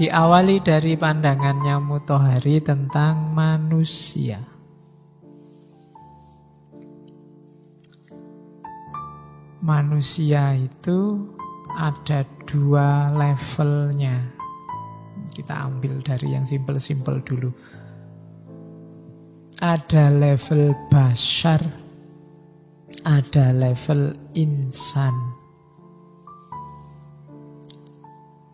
Diawali 0.00 0.64
dari 0.64 0.96
pandangannya 0.96 1.76
Mutohari 1.76 2.56
tentang 2.64 3.36
manusia. 3.36 4.40
Manusia 9.60 10.56
itu 10.56 11.28
ada 11.76 12.24
dua 12.48 13.12
levelnya. 13.12 14.24
Kita 15.36 15.68
ambil 15.68 16.00
dari 16.00 16.32
yang 16.32 16.48
simpel-simpel 16.48 17.20
dulu. 17.20 17.52
Ada 19.60 20.16
level 20.16 20.80
basar, 20.88 21.60
ada 23.04 23.52
level 23.52 24.16
insan. 24.32 25.12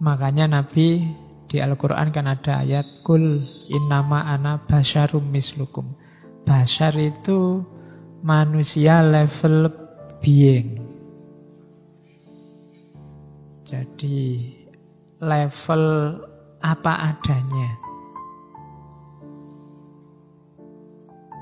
Makanya 0.03 0.51
Nabi 0.51 1.23
di 1.47 1.63
Al-Quran 1.63 2.11
kan 2.11 2.27
ada 2.27 2.67
ayat 2.67 3.07
Kul 3.07 3.43
innama 3.71 4.27
ana 4.27 4.59
basyarum 4.67 5.23
mislukum. 5.31 5.95
Basar 6.43 6.95
itu 6.99 7.63
manusia 8.23 9.03
level 9.03 9.71
being. 10.19 10.79
Jadi 13.67 14.47
level 15.23 15.85
apa 16.63 16.93
adanya. 17.15 17.71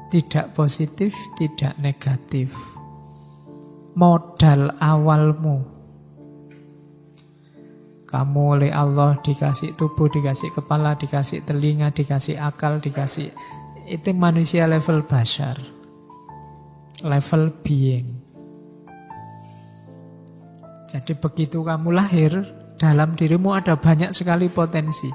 Tidak 0.09 0.53
positif, 0.57 1.13
tidak 1.37 1.77
negatif. 1.81 2.55
Modal 3.97 4.73
awalmu 4.81 5.75
kamu 8.15 8.43
oleh 8.55 8.71
Allah 8.71 9.19
dikasih 9.19 9.75
tubuh, 9.75 10.07
dikasih 10.07 10.55
kepala, 10.55 10.95
dikasih 10.95 11.43
telinga, 11.43 11.91
dikasih 11.91 12.39
akal, 12.39 12.79
dikasih... 12.79 13.35
Itu 13.91 14.15
manusia 14.15 14.71
level 14.71 15.03
basar. 15.03 15.59
Level 17.03 17.51
being. 17.67 18.23
Jadi 20.95 21.19
begitu 21.19 21.67
kamu 21.67 21.91
lahir, 21.91 22.33
dalam 22.79 23.19
dirimu 23.19 23.51
ada 23.51 23.75
banyak 23.75 24.15
sekali 24.15 24.47
potensi. 24.47 25.11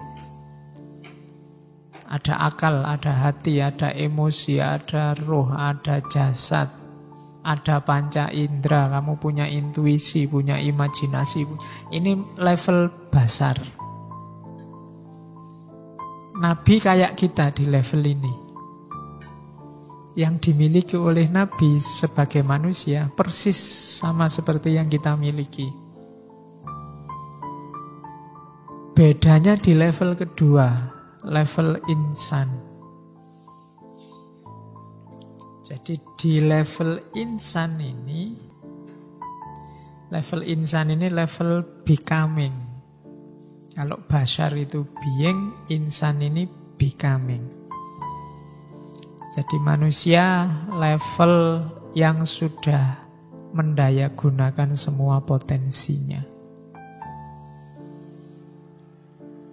Ada 2.12 2.52
akal, 2.52 2.84
ada 2.84 3.16
hati, 3.16 3.64
ada 3.64 3.96
emosi, 3.96 4.60
ada 4.60 5.16
roh, 5.24 5.56
ada 5.56 6.04
jasad, 6.12 6.68
ada 7.44 7.80
panca 7.82 8.28
indera, 8.36 8.92
kamu 8.92 9.16
punya 9.16 9.46
intuisi, 9.48 10.28
punya 10.28 10.60
imajinasi. 10.60 11.48
Ini 11.96 12.38
level 12.38 13.10
basar. 13.10 13.56
Nabi 16.40 16.80
kayak 16.80 17.20
kita 17.20 17.52
di 17.52 17.68
level 17.68 18.04
ini. 18.04 18.34
Yang 20.20 20.52
dimiliki 20.52 20.96
oleh 21.00 21.32
Nabi 21.32 21.80
sebagai 21.80 22.44
manusia 22.44 23.08
persis 23.12 23.56
sama 24.00 24.28
seperti 24.28 24.76
yang 24.76 24.88
kita 24.88 25.16
miliki. 25.16 25.68
Bedanya 28.96 29.56
di 29.56 29.80
level 29.80 30.12
kedua, 30.20 30.68
level 31.24 31.80
insan. 31.88 32.69
Jadi 35.70 36.02
di 36.18 36.42
level 36.42 37.14
insan 37.14 37.78
ini, 37.78 38.34
level 40.10 40.42
insan 40.50 40.90
ini 40.98 41.14
level 41.14 41.62
becoming. 41.86 42.82
Kalau 43.78 44.02
basar 44.10 44.58
itu 44.58 44.82
being, 44.98 45.70
insan 45.70 46.26
ini 46.26 46.50
becoming. 46.74 47.46
Jadi 49.30 49.62
manusia 49.62 50.50
level 50.74 51.62
yang 51.94 52.26
sudah 52.26 53.06
mendaya 53.54 54.10
gunakan 54.18 54.74
semua 54.74 55.22
potensinya. 55.22 56.26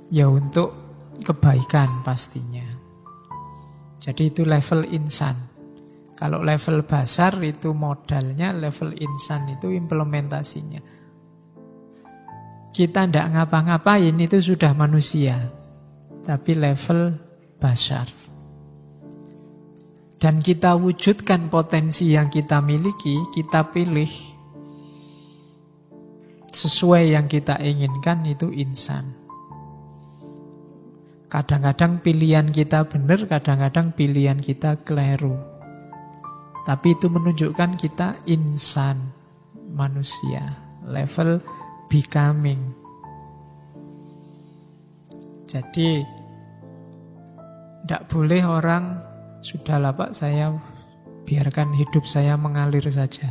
Ya 0.08 0.32
untuk 0.32 0.72
kebaikan 1.20 2.08
pastinya. 2.08 2.64
Jadi 4.00 4.32
itu 4.32 4.48
level 4.48 4.88
insan. 4.88 5.55
Kalau 6.16 6.40
level 6.40 6.88
basar 6.88 7.36
itu 7.44 7.76
modalnya, 7.76 8.56
level 8.56 8.96
insan 8.96 9.52
itu 9.52 9.68
implementasinya. 9.68 10.80
Kita 12.72 13.04
tidak 13.04 13.36
ngapa-ngapain 13.36 14.16
itu 14.16 14.40
sudah 14.40 14.72
manusia. 14.72 15.36
Tapi 16.24 16.56
level 16.56 17.20
basar. 17.60 18.08
Dan 20.16 20.40
kita 20.40 20.80
wujudkan 20.80 21.52
potensi 21.52 22.16
yang 22.16 22.32
kita 22.32 22.64
miliki, 22.64 23.20
kita 23.36 23.68
pilih 23.68 24.08
sesuai 26.48 27.12
yang 27.12 27.28
kita 27.28 27.60
inginkan 27.60 28.24
itu 28.24 28.48
insan. 28.48 29.12
Kadang-kadang 31.28 32.00
pilihan 32.00 32.48
kita 32.48 32.88
benar, 32.88 33.28
kadang-kadang 33.28 33.92
pilihan 33.92 34.40
kita 34.40 34.80
keliru. 34.80 35.55
Tapi 36.66 36.98
itu 36.98 37.06
menunjukkan 37.06 37.78
kita 37.78 38.26
insan, 38.26 38.98
manusia, 39.70 40.42
level 40.82 41.38
becoming. 41.86 42.58
Jadi 45.46 46.02
tidak 47.86 48.10
boleh 48.10 48.42
orang 48.42 48.98
sudahlah 49.38 49.94
Pak 49.94 50.10
saya 50.10 50.50
biarkan 51.22 51.70
hidup 51.78 52.02
saya 52.02 52.34
mengalir 52.34 52.82
saja. 52.90 53.30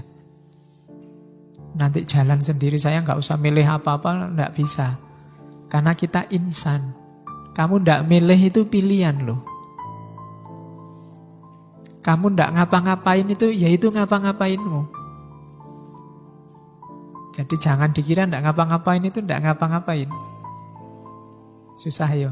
Nanti 1.75 2.07
jalan 2.07 2.39
sendiri 2.39 2.79
saya 2.79 3.03
nggak 3.03 3.19
usah 3.19 3.35
milih 3.35 3.67
apa-apa, 3.67 4.31
nggak 4.31 4.55
bisa. 4.55 4.95
Karena 5.67 5.91
kita 5.91 6.31
insan. 6.31 6.95
Kamu 7.51 7.83
ndak 7.83 8.07
milih 8.07 8.39
itu 8.39 8.63
pilihan 8.63 9.27
loh. 9.27 9.54
Kamu 12.05 12.37
ndak 12.37 12.53
ngapa-ngapain 12.53 13.25
itu, 13.25 13.49
ya 13.49 13.65
itu 13.65 13.89
ngapa-ngapainmu. 13.89 14.81
Jadi 17.33 17.55
jangan 17.57 17.89
dikira 17.89 18.29
ndak 18.29 18.45
ngapa-ngapain 18.45 19.01
itu 19.01 19.25
ndak 19.25 19.41
ngapa-ngapain. 19.41 20.07
Susah 21.73 22.13
ya. 22.13 22.31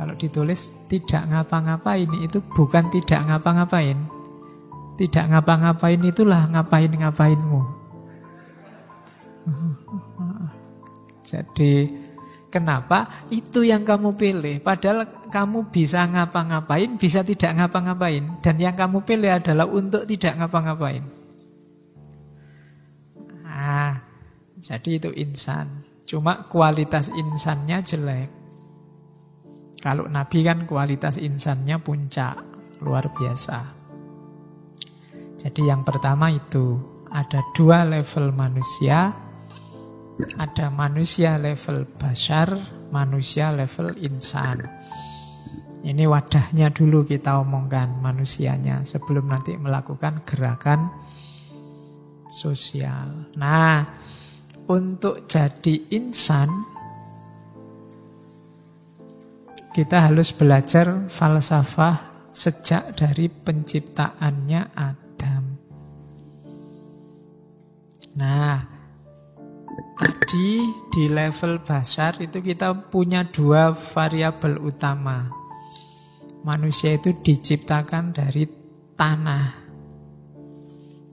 Kalau 0.00 0.14
ditulis 0.16 0.88
tidak 0.88 1.28
ngapa-ngapain 1.28 2.08
itu 2.18 2.40
bukan 2.56 2.88
tidak 2.88 3.28
ngapa-ngapain. 3.28 4.08
Tidak 4.96 5.24
ngapa-ngapain 5.30 6.00
itulah 6.02 6.48
ngapain-ngapainmu. 6.50 7.60
Jadi 11.28 11.72
Kenapa? 12.48 13.28
Itu 13.28 13.60
yang 13.60 13.84
kamu 13.84 14.16
pilih. 14.16 14.56
Padahal 14.64 15.28
kamu 15.28 15.68
bisa 15.68 16.08
ngapa-ngapain, 16.08 16.96
bisa 16.96 17.20
tidak 17.20 17.60
ngapa-ngapain. 17.60 18.40
Dan 18.40 18.56
yang 18.56 18.72
kamu 18.72 19.04
pilih 19.04 19.36
adalah 19.36 19.68
untuk 19.68 20.08
tidak 20.08 20.40
ngapa-ngapain. 20.40 21.04
Ah, 23.44 24.00
jadi 24.56 24.96
itu 24.96 25.10
insan. 25.12 25.84
Cuma 26.08 26.48
kualitas 26.48 27.12
insannya 27.12 27.84
jelek. 27.84 28.32
Kalau 29.84 30.08
Nabi 30.08 30.40
kan 30.40 30.64
kualitas 30.64 31.20
insannya 31.20 31.76
puncak, 31.76 32.40
luar 32.80 33.12
biasa. 33.12 33.76
Jadi 35.38 35.68
yang 35.68 35.84
pertama 35.84 36.32
itu 36.32 36.80
ada 37.12 37.44
dua 37.54 37.84
level 37.86 38.34
manusia, 38.34 39.14
ada 40.38 40.66
manusia 40.74 41.38
level 41.38 41.86
basar, 41.98 42.50
manusia 42.90 43.54
level 43.54 43.94
insan. 44.02 44.66
Ini 45.78 46.04
wadahnya 46.10 46.74
dulu 46.74 47.06
kita 47.06 47.38
omongkan 47.38 48.02
manusianya 48.02 48.82
sebelum 48.82 49.30
nanti 49.30 49.54
melakukan 49.54 50.26
gerakan 50.26 50.90
sosial. 52.26 53.30
Nah, 53.38 53.86
untuk 54.66 55.30
jadi 55.30 55.94
insan 55.94 56.50
kita 59.70 60.10
harus 60.10 60.34
belajar 60.34 61.06
falsafah 61.06 62.26
sejak 62.34 62.98
dari 62.98 63.30
penciptaannya 63.30 64.74
Adam. 64.74 65.44
Nah, 68.18 68.77
Tadi 69.98 70.70
di 70.94 71.10
level 71.10 71.58
basar 71.58 72.22
itu 72.22 72.38
kita 72.38 72.86
punya 72.86 73.26
dua 73.26 73.74
variabel 73.74 74.62
utama. 74.62 75.26
Manusia 76.46 76.94
itu 76.94 77.18
diciptakan 77.18 78.14
dari 78.14 78.46
tanah, 78.94 79.58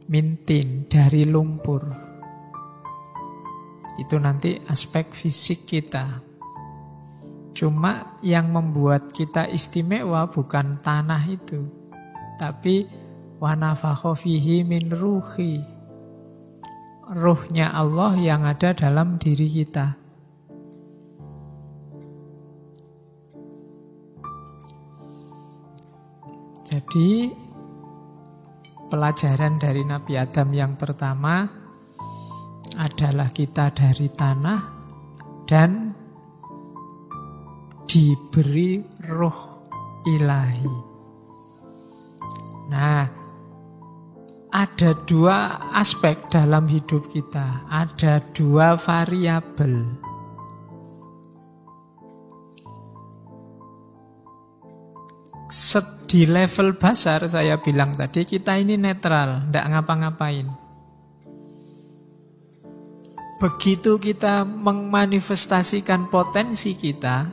mintin, 0.06 0.86
dari 0.86 1.26
lumpur. 1.26 1.82
Itu 3.98 4.22
nanti 4.22 4.54
aspek 4.70 5.10
fisik 5.18 5.66
kita. 5.66 6.22
Cuma 7.58 8.22
yang 8.22 8.54
membuat 8.54 9.10
kita 9.10 9.50
istimewa 9.50 10.30
bukan 10.30 10.78
tanah 10.86 11.26
itu. 11.26 11.66
Tapi 12.38 12.86
wanafakho 13.42 14.14
fihi 14.14 14.62
min 14.62 14.94
ruhi. 14.94 15.75
Ruhnya 17.06 17.69
Allah 17.69 18.18
yang 18.18 18.50
ada 18.50 18.74
dalam 18.74 19.22
diri 19.22 19.46
kita. 19.46 19.94
Jadi 26.66 27.30
pelajaran 28.90 29.62
dari 29.62 29.86
Nabi 29.86 30.18
Adam 30.18 30.50
yang 30.50 30.74
pertama 30.75 31.46
adalah 32.75 33.30
kita 33.31 33.72
dari 33.72 34.10
tanah 34.12 34.62
dan 35.46 35.94
diberi 37.88 38.81
roh 39.08 39.40
ilahi. 40.04 40.75
Nah, 42.68 43.15
ada 44.56 44.96
dua 45.04 45.68
aspek 45.75 46.16
dalam 46.31 46.72
hidup 46.72 47.12
kita, 47.12 47.68
ada 47.68 48.24
dua 48.31 48.80
variabel. 48.80 49.84
Di 56.06 56.24
level 56.24 56.80
basar 56.80 57.28
saya 57.28 57.60
bilang 57.60 57.92
tadi 57.92 58.24
kita 58.24 58.56
ini 58.56 58.80
netral, 58.80 59.52
tidak 59.52 59.68
ngapa-ngapain. 59.68 60.48
Begitu 63.36 64.00
kita 64.00 64.48
memanifestasikan 64.48 66.08
potensi 66.08 66.72
kita, 66.80 67.28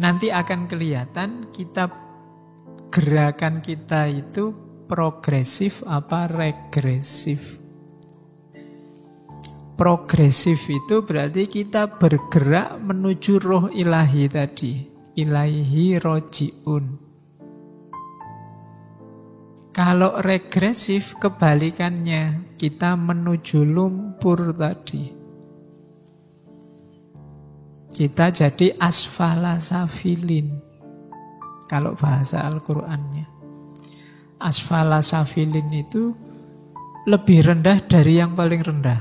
nanti 0.00 0.32
akan 0.32 0.60
kelihatan 0.64 1.52
kita 1.52 1.92
gerakan 2.88 3.60
kita 3.60 4.08
itu 4.08 4.67
progresif 4.88 5.84
apa 5.84 6.24
regresif. 6.26 7.60
Progresif 9.78 10.66
itu 10.66 11.06
berarti 11.06 11.46
kita 11.46 12.00
bergerak 12.00 12.82
menuju 12.82 13.32
roh 13.38 13.64
ilahi 13.70 14.26
tadi. 14.26 14.74
Ilahi 15.14 16.00
rojiun. 16.02 16.84
Kalau 19.70 20.18
regresif 20.18 21.14
kebalikannya, 21.22 22.58
kita 22.58 22.98
menuju 22.98 23.62
lumpur 23.62 24.50
tadi. 24.50 25.14
Kita 27.94 28.34
jadi 28.34 28.74
asfala 28.82 29.62
safilin. 29.62 30.58
Kalau 31.70 31.94
bahasa 31.94 32.42
Al-Qur'annya. 32.42 33.37
Asfala 34.38 35.02
safilin 35.02 35.66
itu 35.74 36.14
lebih 37.10 37.42
rendah 37.42 37.82
dari 37.82 38.22
yang 38.22 38.38
paling 38.38 38.62
rendah. 38.62 39.00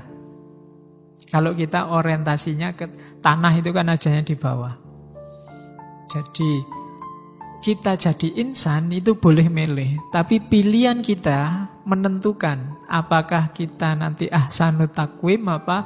Kalau 1.28 1.54
kita 1.54 1.94
orientasinya 1.94 2.74
ke 2.74 2.88
tanah 3.22 3.54
itu 3.60 3.70
kan 3.70 3.92
adanya 3.92 4.24
di 4.24 4.34
bawah. 4.34 4.74
Jadi 6.08 6.52
kita 7.60 8.00
jadi 8.00 8.40
insan 8.40 8.90
itu 8.96 9.20
boleh 9.20 9.52
milih, 9.52 10.14
tapi 10.14 10.40
pilihan 10.40 11.04
kita 11.04 11.70
menentukan 11.84 12.88
apakah 12.88 13.52
kita 13.52 13.92
nanti 14.00 14.32
ahsanu 14.32 14.88
takwim 14.88 15.52
apa 15.52 15.84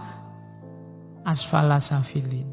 asfala 1.25 1.81
safilin. 1.81 2.45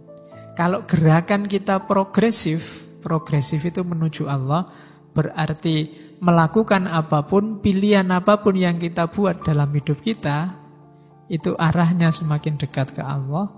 Kalau 0.57 0.89
gerakan 0.89 1.47
kita 1.47 1.85
progresif, 1.85 2.89
progresif 3.05 3.63
itu 3.69 3.85
menuju 3.85 4.27
Allah, 4.27 4.67
berarti 5.13 6.08
melakukan 6.19 6.91
apa 6.91 7.27
pun, 7.27 7.63
pilihan 7.63 8.07
apa 8.11 8.43
pun 8.43 8.59
yang 8.59 8.79
kita 8.79 9.07
buat 9.11 9.47
dalam 9.47 9.71
hidup 9.71 10.03
kita, 10.03 10.55
itu 11.31 11.55
arahnya 11.55 12.11
semakin 12.11 12.57
dekat 12.59 12.97
ke 12.97 13.03
Allah, 13.05 13.53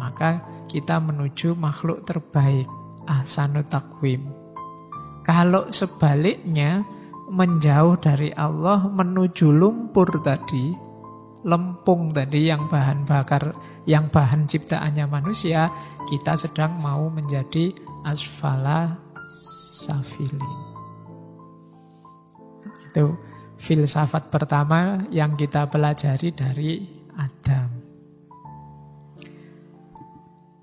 maka 0.00 0.64
kita 0.66 0.98
menuju 0.98 1.54
makhluk 1.54 2.02
terbaik, 2.08 2.66
ahsanu 3.06 3.62
takwim. 3.66 4.24
Kalau 5.22 5.68
sebaliknya, 5.68 6.82
menjauh 7.28 8.00
dari 8.00 8.32
Allah 8.32 8.88
menuju 8.88 9.52
lumpur 9.52 10.08
tadi, 10.24 10.72
lempung 11.44 12.08
tadi 12.10 12.48
yang 12.48 12.66
bahan 12.66 13.04
bakar, 13.04 13.52
yang 13.84 14.08
bahan 14.08 14.48
ciptaannya 14.48 15.04
manusia, 15.04 15.68
kita 16.08 16.34
sedang 16.40 16.80
mau 16.80 17.12
menjadi 17.12 17.70
asfala 18.08 18.96
safilin. 19.84 20.77
Itu 22.88 23.20
filsafat 23.58 24.32
pertama 24.32 25.04
yang 25.12 25.34
kita 25.34 25.66
pelajari 25.68 26.30
dari 26.32 26.70
Adam. 27.18 27.68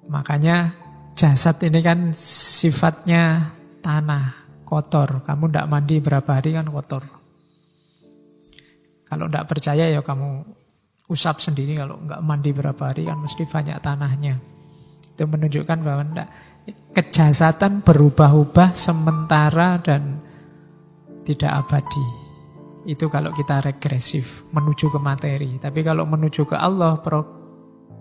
Makanya 0.09 0.71
jasad 1.17 1.59
ini 1.65 1.79
kan 1.81 2.13
sifatnya 2.15 3.51
tanah, 3.81 4.61
kotor. 4.63 5.21
Kamu 5.25 5.49
tidak 5.49 5.69
mandi 5.69 5.97
berapa 5.99 6.29
hari 6.29 6.55
kan 6.55 6.67
kotor. 6.69 7.03
Kalau 9.05 9.25
tidak 9.29 9.45
percaya 9.45 9.85
ya 9.89 10.01
kamu 10.01 10.41
usap 11.05 11.37
sendiri 11.37 11.77
kalau 11.77 12.01
nggak 12.01 12.21
mandi 12.25 12.49
berapa 12.49 12.81
hari 12.89 13.05
kan 13.05 13.21
mesti 13.21 13.45
banyak 13.45 13.77
tanahnya. 13.81 14.35
Itu 15.15 15.23
menunjukkan 15.29 15.79
bahwa 15.85 16.03
enggak, 16.03 16.29
kejasatan 16.91 17.85
berubah-ubah 17.85 18.73
sementara 18.73 19.79
dan 19.79 20.24
tidak 21.25 21.65
abadi. 21.65 22.05
Itu 22.85 23.09
kalau 23.09 23.33
kita 23.33 23.65
regresif 23.65 24.45
menuju 24.53 24.93
ke 24.93 24.99
materi. 25.01 25.57
Tapi 25.57 25.81
kalau 25.81 26.05
menuju 26.05 26.45
ke 26.45 26.55
Allah 26.55 27.01
pro, 27.01 27.25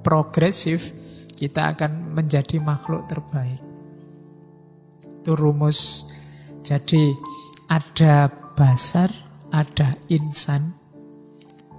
progresif, 0.04 0.92
kita 1.32 1.72
akan 1.72 2.12
menjadi 2.12 2.60
makhluk 2.60 3.08
terbaik. 3.08 3.64
Itu 5.24 5.32
rumus. 5.32 6.04
Jadi 6.60 7.16
ada 7.72 8.28
basar, 8.52 9.08
ada 9.48 9.96
insan, 10.12 10.84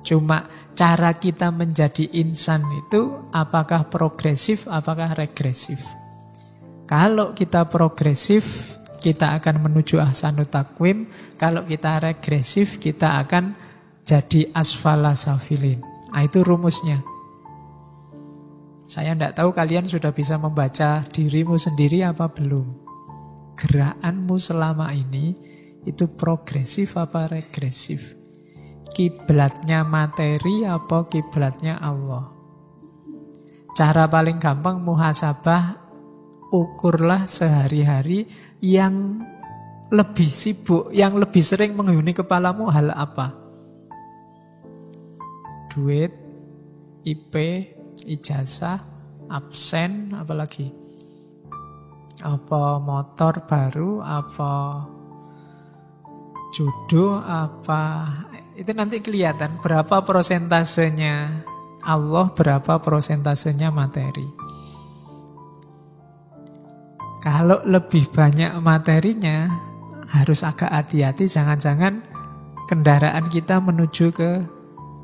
Cuma 0.06 0.46
cara 0.78 1.18
kita 1.18 1.50
menjadi 1.50 2.06
insan 2.22 2.62
itu 2.78 3.26
apakah 3.34 3.90
progresif, 3.90 4.70
apakah 4.70 5.18
regresif. 5.18 5.82
Kalau 6.86 7.34
kita 7.34 7.66
progresif, 7.66 8.78
kita 9.06 9.38
akan 9.38 9.70
menuju 9.70 10.02
ahsanu 10.02 10.50
takwim. 10.50 11.06
Kalau 11.38 11.62
kita 11.62 12.02
regresif, 12.02 12.82
kita 12.82 13.22
akan 13.22 13.54
jadi 14.02 14.50
asfala 14.58 15.14
safilin. 15.14 15.86
Nah, 16.10 16.26
itu 16.26 16.42
rumusnya. 16.42 17.06
Saya 18.90 19.14
tidak 19.14 19.38
tahu 19.38 19.54
kalian 19.54 19.86
sudah 19.86 20.10
bisa 20.10 20.42
membaca 20.42 21.06
dirimu 21.14 21.62
sendiri 21.62 22.02
apa 22.02 22.34
belum. 22.34 22.66
Gerakanmu 23.54 24.42
selama 24.42 24.90
ini 24.98 25.38
itu 25.86 26.10
progresif 26.18 26.98
apa 26.98 27.30
regresif 27.30 28.26
kiblatnya 28.96 29.84
materi 29.84 30.64
apa 30.64 31.04
kiblatnya 31.12 31.76
Allah. 31.84 32.32
Cara 33.76 34.08
paling 34.08 34.40
gampang 34.40 34.80
muhasabah 34.80 35.85
ukurlah 36.54 37.26
sehari-hari 37.26 38.30
yang 38.62 39.22
lebih 39.94 40.30
sibuk, 40.30 40.90
yang 40.90 41.18
lebih 41.18 41.42
sering 41.46 41.78
menghuni 41.78 42.12
kepalamu 42.12 42.70
hal 42.74 42.90
apa? 42.90 43.34
Duit, 45.70 46.12
IP, 47.06 47.34
ijazah, 48.10 48.82
absen, 49.30 50.16
apalagi? 50.18 50.72
Apa 52.26 52.80
motor 52.80 53.44
baru, 53.46 54.00
apa 54.02 54.54
jodoh, 56.56 57.20
apa 57.20 58.08
itu 58.56 58.72
nanti 58.72 59.04
kelihatan 59.04 59.60
berapa 59.60 60.02
prosentasenya 60.08 61.44
Allah, 61.84 62.32
berapa 62.32 62.80
prosentasenya 62.80 63.70
materi. 63.70 64.45
Kalau 67.26 67.58
lebih 67.66 68.06
banyak 68.14 68.62
materinya, 68.62 69.50
harus 70.14 70.46
agak 70.46 70.70
hati-hati, 70.70 71.26
jangan-jangan 71.26 72.06
kendaraan 72.70 73.34
kita 73.34 73.58
menuju 73.58 74.14
ke 74.14 74.46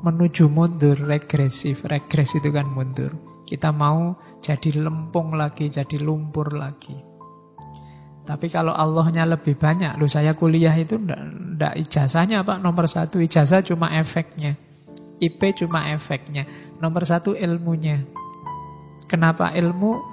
menuju 0.06 0.46
mundur, 0.46 0.94
regresif. 1.02 1.82
Regres 1.82 2.38
itu 2.38 2.54
kan 2.54 2.70
mundur. 2.70 3.10
Kita 3.42 3.74
mau 3.74 4.14
jadi 4.38 4.86
lempung 4.86 5.34
lagi, 5.34 5.66
jadi 5.66 5.98
lumpur 5.98 6.54
lagi. 6.54 6.94
Tapi 8.22 8.46
kalau 8.46 8.70
Allahnya 8.70 9.26
lebih 9.26 9.58
banyak, 9.58 9.98
lu 9.98 10.06
saya 10.06 10.38
kuliah 10.38 10.78
itu 10.78 10.94
ndak 11.02 11.74
ijazahnya 11.74 12.46
Pak 12.46 12.62
nomor 12.62 12.86
satu 12.86 13.18
ijazah 13.18 13.66
cuma 13.66 13.98
efeknya, 13.98 14.54
IP 15.18 15.58
cuma 15.58 15.90
efeknya, 15.90 16.46
nomor 16.78 17.02
satu 17.02 17.34
ilmunya. 17.34 17.98
Kenapa 19.10 19.50
ilmu? 19.58 20.11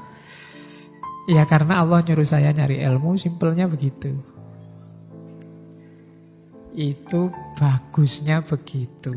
Ya 1.29 1.45
karena 1.45 1.77
Allah 1.77 2.01
nyuruh 2.01 2.25
saya 2.25 2.49
nyari 2.49 2.81
ilmu, 2.81 3.13
simpelnya 3.13 3.69
begitu. 3.69 4.17
Itu 6.73 7.29
bagusnya 7.53 8.41
begitu. 8.41 9.13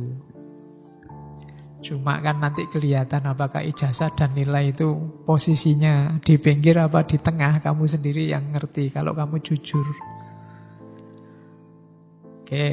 Cuma 1.81 2.21
kan 2.21 2.37
nanti 2.37 2.69
kelihatan 2.69 3.25
apakah 3.25 3.65
ijazah 3.65 4.13
dan 4.13 4.37
nilai 4.37 4.77
itu 4.77 4.93
posisinya 5.25 6.21
di 6.21 6.37
pinggir 6.37 6.77
apa 6.77 7.01
di 7.09 7.17
tengah, 7.17 7.65
kamu 7.65 7.89
sendiri 7.89 8.29
yang 8.29 8.45
ngerti 8.53 8.93
kalau 8.93 9.17
kamu 9.17 9.41
jujur. 9.41 9.89
Oke. 12.45 12.69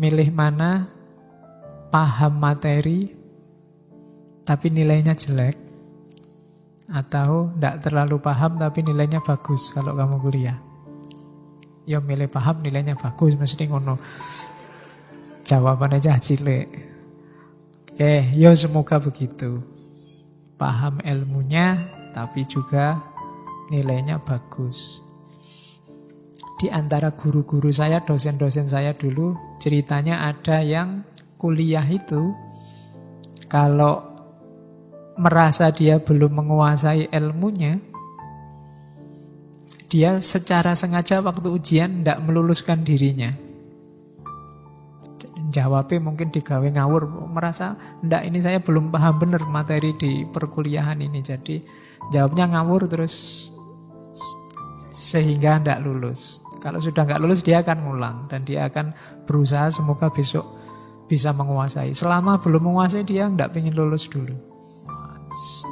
Milih 0.00 0.32
mana? 0.32 0.88
Paham 1.92 2.40
materi 2.40 3.12
tapi 4.46 4.70
nilainya 4.70 5.12
jelek 5.12 5.65
atau 6.86 7.50
tidak 7.54 7.82
terlalu 7.82 8.16
paham 8.22 8.58
tapi 8.58 8.82
nilainya 8.86 9.18
bagus 9.22 9.74
kalau 9.74 9.94
kamu 9.98 10.16
kuliah. 10.22 10.58
Ya 11.86 12.02
milih 12.02 12.26
paham 12.30 12.62
nilainya 12.62 12.98
bagus 12.98 13.38
mesti 13.38 13.70
ngono. 13.70 13.98
Jawabannya 15.46 16.02
aja 16.02 16.18
cilik. 16.18 16.66
Oke, 17.94 18.34
ya 18.34 18.50
semoga 18.58 18.98
begitu. 18.98 19.62
Paham 20.58 20.98
ilmunya 21.06 21.78
tapi 22.10 22.42
juga 22.44 22.98
nilainya 23.70 24.18
bagus. 24.22 25.06
Di 26.56 26.72
antara 26.72 27.12
guru-guru 27.12 27.68
saya, 27.68 28.00
dosen-dosen 28.00 28.64
saya 28.64 28.96
dulu, 28.96 29.36
ceritanya 29.60 30.24
ada 30.24 30.64
yang 30.64 31.04
kuliah 31.36 31.84
itu 31.84 32.32
kalau 33.44 34.15
merasa 35.16 35.72
dia 35.72 36.00
belum 36.00 36.44
menguasai 36.44 37.08
ilmunya, 37.08 37.80
dia 39.88 40.20
secara 40.20 40.76
sengaja 40.76 41.24
waktu 41.24 41.48
ujian 41.48 42.04
tidak 42.04 42.20
meluluskan 42.24 42.84
dirinya. 42.84 43.32
Jawabnya 45.46 46.04
mungkin 46.04 46.28
digawe 46.28 46.68
ngawur, 46.68 47.08
merasa 47.32 47.80
ndak 48.04 48.28
ini 48.28 48.44
saya 48.44 48.60
belum 48.60 48.92
paham 48.92 49.16
benar 49.16 49.48
materi 49.48 49.96
di 49.96 50.28
perkuliahan 50.28 51.00
ini. 51.00 51.24
Jadi 51.24 51.64
jawabnya 52.12 52.52
ngawur 52.52 52.84
terus 52.84 53.48
sehingga 54.92 55.56
ndak 55.64 55.80
lulus. 55.80 56.44
Kalau 56.60 56.82
sudah 56.82 57.08
nggak 57.08 57.20
lulus 57.24 57.40
dia 57.40 57.64
akan 57.64 57.78
ngulang 57.88 58.16
dan 58.28 58.44
dia 58.44 58.68
akan 58.68 58.92
berusaha 59.24 59.72
semoga 59.72 60.12
besok 60.12 60.44
bisa 61.06 61.30
menguasai. 61.32 61.94
Selama 61.94 62.42
belum 62.42 62.68
menguasai 62.68 63.06
dia 63.06 63.30
ndak 63.30 63.56
pengen 63.56 63.72
lulus 63.72 64.10
dulu. 64.10 64.55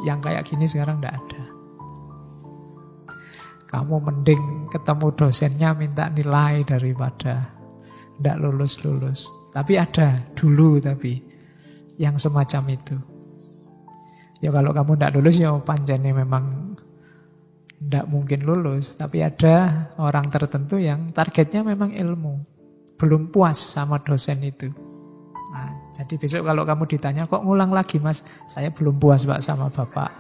Yang 0.04 0.18
kayak 0.28 0.44
gini 0.44 0.64
sekarang 0.68 1.00
tidak 1.00 1.16
ada. 1.25 1.42
Kamu 3.75 3.97
mending 4.06 4.71
ketemu 4.71 5.06
dosennya 5.18 5.75
minta 5.75 6.06
nilai 6.06 6.62
daripada 6.62 7.50
tidak 8.14 8.37
lulus-lulus. 8.38 9.26
Tapi 9.50 9.75
ada 9.75 10.30
dulu 10.37 10.78
tapi 10.78 11.18
yang 11.99 12.14
semacam 12.14 12.62
itu. 12.71 12.97
Ya 14.44 14.52
kalau 14.52 14.71
kamu 14.76 14.94
tidak 14.94 15.12
lulus 15.18 15.37
ya 15.40 15.50
panjangnya 15.59 16.12
memang 16.14 16.76
tidak 17.80 18.04
mungkin 18.06 18.47
lulus. 18.47 18.94
Tapi 18.94 19.25
ada 19.25 19.90
orang 19.99 20.30
tertentu 20.30 20.78
yang 20.78 21.11
targetnya 21.11 21.66
memang 21.66 21.97
ilmu. 21.97 22.47
Belum 22.94 23.33
puas 23.33 23.59
sama 23.59 23.99
dosen 23.99 24.38
itu. 24.44 24.93
Jadi 25.94 26.18
besok 26.18 26.42
kalau 26.42 26.66
kamu 26.66 26.84
ditanya, 26.90 27.22
kok 27.30 27.46
ngulang 27.46 27.70
lagi 27.70 28.02
mas? 28.02 28.26
Saya 28.50 28.74
belum 28.74 28.98
puas 28.98 29.22
pak 29.22 29.38
sama 29.38 29.70
bapak. 29.70 30.10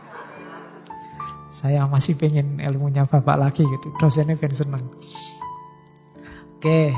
Saya 1.50 1.82
masih 1.90 2.14
pengen 2.14 2.62
ilmunya 2.62 3.02
bapak 3.02 3.34
lagi 3.34 3.66
gitu. 3.66 3.90
Dosennya 3.98 4.38
ben 4.38 4.54
seneng. 4.54 4.86
Oke, 6.54 6.94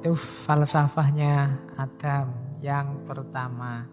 itu 0.00 0.12
falsafahnya 0.16 1.52
Adam 1.76 2.58
yang 2.64 3.04
pertama. 3.04 3.84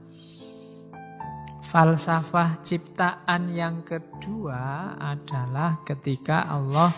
Falsafah 1.70 2.63
ciptaan 2.65 3.51
yang 3.51 3.86
kedua 3.86 4.96
adalah 4.98 5.84
ketika 5.86 6.50
Allah 6.50 6.89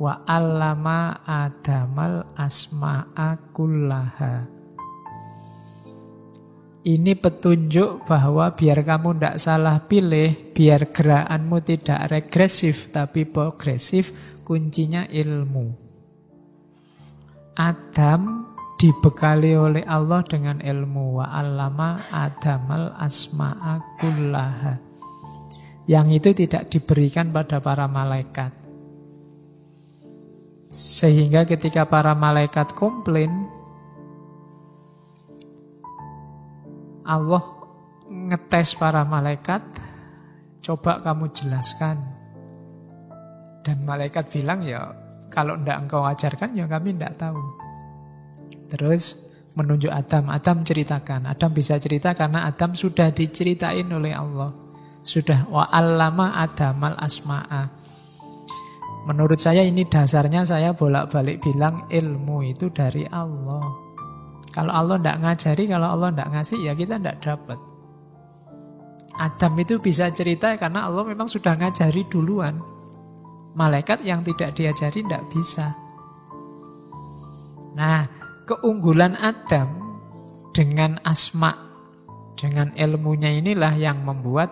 wa 0.00 0.24
allama 0.26 1.22
adamal 1.22 2.34
asma'a 2.34 3.36
kullaha 3.54 4.59
ini 6.80 7.12
petunjuk 7.12 8.08
bahwa 8.08 8.56
biar 8.56 8.80
kamu 8.80 9.20
tidak 9.20 9.36
salah 9.36 9.84
pilih, 9.84 10.32
biar 10.56 10.88
gerakanmu 10.88 11.60
tidak 11.60 12.08
regresif 12.08 12.88
tapi 12.88 13.28
progresif, 13.28 14.40
kuncinya 14.48 15.04
ilmu. 15.04 15.76
Adam 17.60 18.48
dibekali 18.80 19.52
oleh 19.52 19.84
Allah 19.84 20.24
dengan 20.24 20.56
ilmu 20.64 21.20
wa 21.20 21.28
allama 21.36 22.00
adamal 22.08 22.96
asma'a 22.96 24.00
kullaha. 24.00 24.80
Yang 25.84 26.06
itu 26.16 26.30
tidak 26.46 26.72
diberikan 26.72 27.28
pada 27.28 27.60
para 27.60 27.84
malaikat. 27.84 28.56
Sehingga 30.70 31.44
ketika 31.44 31.84
para 31.84 32.16
malaikat 32.16 32.72
komplain, 32.72 33.59
Allah 37.06 37.42
ngetes 38.10 38.76
para 38.76 39.06
malaikat, 39.06 39.62
coba 40.60 41.00
kamu 41.00 41.30
jelaskan. 41.30 41.96
Dan 43.60 43.84
malaikat 43.84 44.32
bilang 44.32 44.64
ya, 44.64 44.90
kalau 45.30 45.54
tidak 45.60 45.78
engkau 45.86 46.02
ajarkan 46.02 46.50
ya 46.58 46.66
kami 46.66 46.96
tidak 46.96 47.14
tahu. 47.20 47.40
Terus 48.70 49.30
menunjuk 49.54 49.90
Adam, 49.90 50.30
Adam 50.30 50.62
ceritakan. 50.62 51.26
Adam 51.26 51.50
bisa 51.54 51.78
cerita 51.78 52.14
karena 52.14 52.46
Adam 52.46 52.74
sudah 52.74 53.10
diceritain 53.10 53.86
oleh 53.90 54.14
Allah. 54.14 54.50
Sudah 55.00 55.48
wa 55.48 55.66
allama 55.70 56.36
Adamal 56.38 56.98
asma'a. 57.00 57.80
Menurut 59.08 59.40
saya 59.40 59.64
ini 59.64 59.88
dasarnya 59.88 60.44
saya 60.44 60.76
bolak-balik 60.76 61.40
bilang 61.40 61.88
ilmu 61.88 62.44
itu 62.44 62.68
dari 62.68 63.08
Allah. 63.08 63.89
Kalau 64.50 64.72
Allah 64.74 64.98
tidak 64.98 65.18
ngajari, 65.22 65.64
kalau 65.70 65.88
Allah 65.94 66.10
tidak 66.10 66.28
ngasih, 66.34 66.58
ya 66.66 66.72
kita 66.74 66.98
tidak 66.98 67.18
dapat. 67.22 67.58
Adam 69.20 69.52
itu 69.60 69.76
bisa 69.78 70.08
cerita 70.10 70.56
karena 70.56 70.88
Allah 70.88 71.04
memang 71.06 71.28
sudah 71.28 71.54
ngajari 71.54 72.08
duluan. 72.08 72.56
Malaikat 73.54 74.02
yang 74.06 74.24
tidak 74.24 74.56
diajari 74.56 75.04
tidak 75.04 75.26
bisa. 75.30 75.74
Nah, 77.76 78.06
keunggulan 78.48 79.14
Adam 79.18 79.68
dengan 80.50 80.98
asma, 81.06 81.54
dengan 82.34 82.74
ilmunya 82.74 83.30
inilah 83.30 83.74
yang 83.78 84.02
membuat 84.02 84.50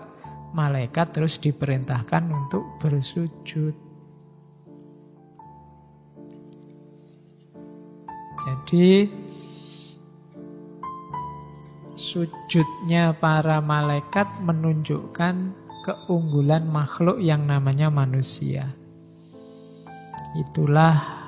malaikat 0.54 1.16
terus 1.16 1.42
diperintahkan 1.42 2.22
untuk 2.30 2.78
bersujud. 2.78 3.74
Jadi 8.38 9.10
sujudnya 11.98 13.10
para 13.18 13.58
malaikat 13.58 14.38
menunjukkan 14.46 15.34
keunggulan 15.82 16.70
makhluk 16.70 17.18
yang 17.18 17.42
namanya 17.44 17.90
manusia. 17.90 18.70
Itulah 20.38 21.26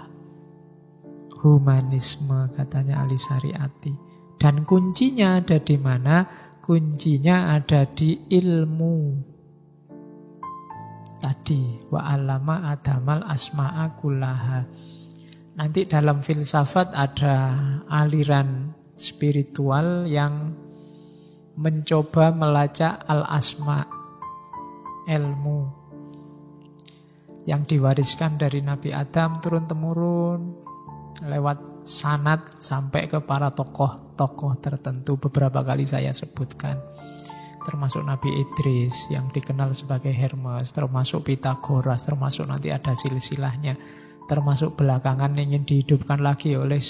humanisme 1.43 2.47
katanya 2.55 3.03
Ali 3.03 3.19
Syariati. 3.19 3.93
Dan 4.41 4.65
kuncinya 4.65 5.43
ada 5.43 5.59
di 5.61 5.77
mana? 5.77 6.25
Kuncinya 6.63 7.59
ada 7.59 7.85
di 7.85 8.31
ilmu. 8.31 8.97
Tadi 11.21 11.91
wa 11.93 12.01
alama 12.09 12.73
adamal 12.73 13.27
asma'a 13.29 13.99
kullaha. 14.01 14.65
Nanti 15.61 15.85
dalam 15.85 16.25
filsafat 16.25 16.97
ada 16.97 17.37
aliran 17.93 18.80
spiritual 19.01 20.05
yang 20.05 20.53
mencoba 21.57 22.37
melacak 22.37 23.01
al-asma, 23.09 23.89
ilmu 25.09 25.81
yang 27.49 27.65
diwariskan 27.65 28.37
dari 28.37 28.61
Nabi 28.61 28.93
Adam 28.93 29.41
turun-temurun 29.41 30.41
lewat 31.25 31.81
sanat 31.81 32.61
sampai 32.61 33.09
ke 33.09 33.25
para 33.25 33.49
tokoh-tokoh 33.49 34.61
tertentu. 34.61 35.17
Beberapa 35.17 35.65
kali 35.65 35.89
saya 35.89 36.13
sebutkan 36.13 36.77
termasuk 37.65 38.05
Nabi 38.05 38.29
Idris 38.45 39.09
yang 39.09 39.33
dikenal 39.33 39.73
sebagai 39.73 40.13
Hermes, 40.13 40.73
termasuk 40.77 41.25
Pitagoras, 41.29 42.05
termasuk 42.05 42.45
nanti 42.49 42.73
ada 42.73 42.93
silsilahnya, 42.93 43.77
termasuk 44.29 44.77
belakangan 44.77 45.37
ingin 45.41 45.65
dihidupkan 45.65 46.21
lagi 46.21 46.57
oleh 46.57 46.81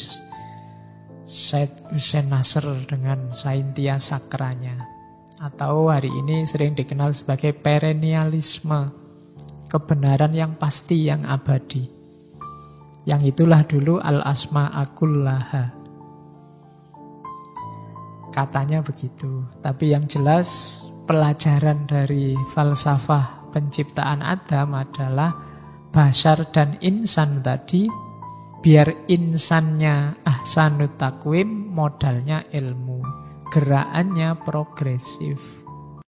Said 1.21 1.93
Hussein 1.93 2.33
Nasr 2.33 2.65
dengan 2.89 3.31
Saintia 3.31 4.01
Sakranya 4.01 5.01
atau 5.41 5.89
hari 5.89 6.13
ini 6.13 6.45
sering 6.45 6.77
dikenal 6.77 7.17
sebagai 7.17 7.57
perennialisme 7.57 8.93
kebenaran 9.73 10.37
yang 10.37 10.59
pasti, 10.61 11.09
yang 11.09 11.25
abadi. 11.25 11.89
Yang 13.09 13.33
itulah 13.33 13.65
dulu 13.65 13.97
al-asma 14.03 14.69
akullaha. 14.75 15.73
Katanya 18.31 18.85
begitu. 18.85 19.49
Tapi 19.65 19.97
yang 19.97 20.05
jelas 20.05 20.83
pelajaran 21.09 21.89
dari 21.89 22.37
falsafah 22.53 23.49
penciptaan 23.51 24.21
Adam 24.21 24.77
adalah 24.77 25.33
basar 25.91 26.47
dan 26.55 26.79
insan 26.85 27.43
tadi 27.43 28.10
biar 28.61 29.09
insannya 29.09 30.21
ahsanut 30.25 31.01
takwim 31.01 31.49
modalnya 31.73 32.45
ilmu. 32.53 33.01
Gerakannya 33.51 34.39
progresif 34.47 35.60